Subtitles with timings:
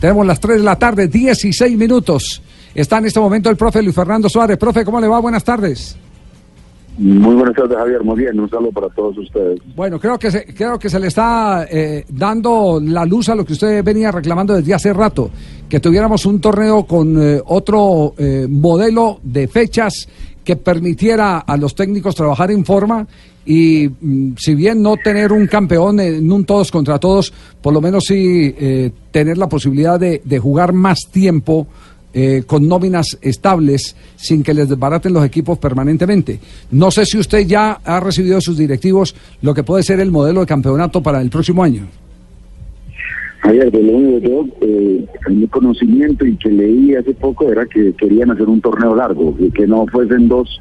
[0.00, 2.42] Tenemos las 3 de la tarde, 16 minutos.
[2.74, 4.56] Está en este momento el profe Luis Fernando Suárez.
[4.56, 5.18] Profe, ¿cómo le va?
[5.18, 5.96] Buenas tardes.
[6.98, 8.02] Muy buenas tardes, Javier.
[8.02, 9.60] Muy bien, un saludo para todos ustedes.
[9.76, 13.44] Bueno, creo que se, creo que se le está eh, dando la luz a lo
[13.44, 15.30] que usted venía reclamando desde hace rato,
[15.68, 20.08] que tuviéramos un torneo con eh, otro eh, modelo de fechas
[20.42, 23.06] que permitiera a los técnicos trabajar en forma
[23.46, 27.80] y mm, si bien no tener un campeón en un todos contra todos, por lo
[27.80, 28.54] menos sí
[29.12, 31.68] tener la posibilidad de jugar más tiempo
[32.14, 36.40] eh, con nóminas estables sin que les desbaraten los equipos permanentemente.
[36.70, 40.10] No sé si usted ya ha recibido de sus directivos lo que puede ser el
[40.10, 41.86] modelo de campeonato para el próximo año.
[43.42, 48.30] Ayer, de lo yo, eh, mi conocimiento y que leí hace poco era que querían
[48.30, 50.60] hacer un torneo largo, y que no fuesen dos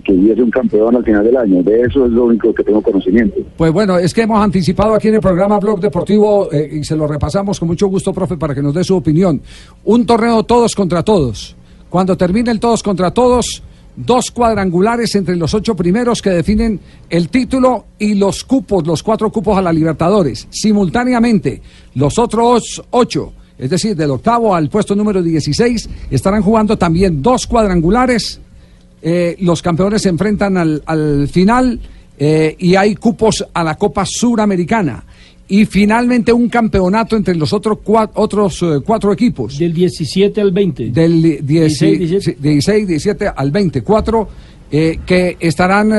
[0.00, 1.62] que hubiese un campeón al final del año.
[1.62, 3.36] De eso es lo único que tengo conocimiento.
[3.56, 6.96] Pues bueno, es que hemos anticipado aquí en el programa Blog Deportivo eh, y se
[6.96, 9.40] lo repasamos con mucho gusto, profe, para que nos dé su opinión.
[9.84, 11.56] Un torneo todos contra todos.
[11.88, 13.62] Cuando termine el todos contra todos,
[13.96, 16.78] dos cuadrangulares entre los ocho primeros que definen
[17.10, 20.46] el título y los cupos, los cuatro cupos a la Libertadores.
[20.50, 21.60] Simultáneamente,
[21.94, 27.46] los otros ocho, es decir, del octavo al puesto número 16, estarán jugando también dos
[27.46, 28.40] cuadrangulares
[29.02, 31.78] eh, los campeones se enfrentan al, al final
[32.18, 35.04] eh, y hay cupos a la Copa Suramericana.
[35.50, 39.58] Y finalmente un campeonato entre los otros cuatro, otros eh, cuatro equipos.
[39.58, 40.90] Del 17 al 20.
[40.90, 42.22] Del 16,
[42.86, 43.28] 17.
[43.34, 43.82] al 20.
[43.82, 44.28] Cuatro
[44.70, 45.90] que estarán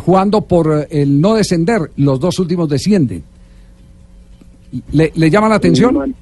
[0.00, 1.92] jugando por el no descender.
[1.96, 3.22] Los dos últimos descienden.
[4.92, 6.14] ¿Le, le llama la atención?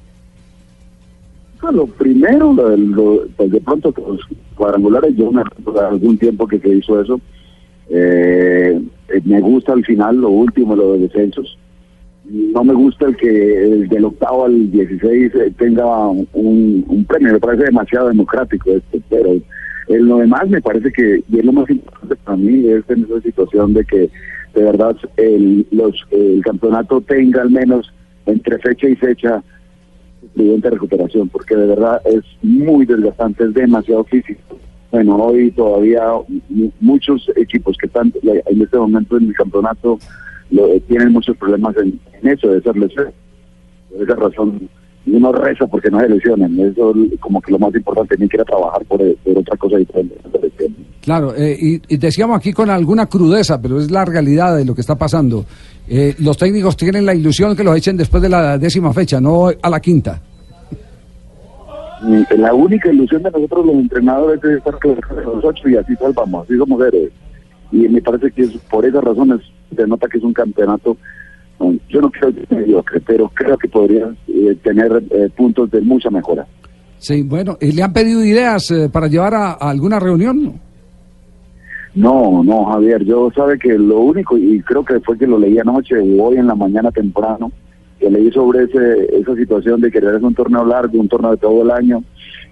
[1.69, 4.21] Lo primero, lo, pues de pronto los
[4.55, 5.43] cuadrangulares, yo me
[5.79, 7.21] algún tiempo que se hizo eso.
[7.89, 8.81] Eh,
[9.25, 11.57] me gusta al final lo último, lo de descensos.
[12.25, 17.33] No me gusta el que el del octavo al 16 eh, tenga un, un premio,
[17.33, 19.33] me parece demasiado democrático esto, pero
[19.87, 23.03] en lo demás me parece que, y es lo más importante para mí, es en
[23.03, 24.09] esa situación de que
[24.53, 27.91] de verdad el, los, el campeonato tenga al menos
[28.25, 29.43] entre fecha y fecha
[30.35, 34.41] de recuperación, porque de verdad es muy desgastante, es demasiado físico.
[34.91, 36.03] Bueno, hoy todavía
[36.79, 39.97] muchos equipos que están en este momento en el campeonato
[40.87, 43.13] tienen muchos problemas en, eso, de ser.
[43.89, 44.69] Por esa razón,
[45.11, 46.59] uno reza porque no se lesionen.
[46.59, 50.15] Eso como que lo más importante, ni quiere trabajar por, otra cosa diferente.
[51.01, 54.81] Claro, eh, y, decíamos aquí con alguna crudeza, pero es la realidad de lo que
[54.81, 55.45] está pasando.
[55.87, 59.49] Eh, los técnicos tienen la ilusión que los echen después de la décima fecha, no
[59.49, 60.21] a la quinta.
[62.35, 66.45] La única ilusión de nosotros los entrenadores es estar con los ocho y así salvamos,
[66.45, 67.11] así somos héroes.
[67.71, 69.39] Y me parece que es, por esas razones
[69.75, 70.97] se nota que es un campeonato
[71.89, 75.81] yo no creo que sea mediocre, pero creo que podría eh, tener eh, puntos de
[75.81, 76.45] mucha mejora.
[76.97, 80.59] Sí, bueno, ¿y le han pedido ideas para llevar a, a, alguna reunión?
[81.93, 85.57] No, no, Javier, yo sabe que lo único, y creo que fue que lo leí
[85.59, 87.51] anoche o hoy en la mañana temprano,
[87.99, 91.37] que leí sobre ese, esa situación de querer hacer un torneo largo, un torneo de
[91.37, 92.03] todo el año,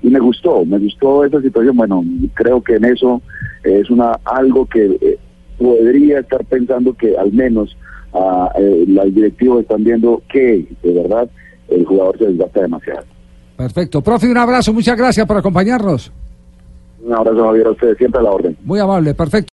[0.02, 2.04] y me gustó, me gustó esa situación, bueno,
[2.34, 3.22] creo que en eso
[3.64, 5.18] es una algo que eh,
[5.58, 7.76] podría estar pensando que al menos
[8.14, 11.30] uh, eh, los directivos están viendo que de verdad
[11.70, 13.06] el jugador se desgasta demasiado.
[13.58, 14.02] Perfecto.
[14.02, 16.12] Profe, un abrazo, muchas gracias por acompañarnos.
[17.02, 18.58] Un abrazo, Javier, a ustedes, siempre a la orden.
[18.64, 19.48] Muy amable, perfecto.